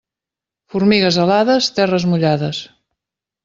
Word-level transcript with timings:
Formigues 0.75 1.21
alades, 1.25 1.69
terres 1.77 2.09
mullades. 2.15 2.67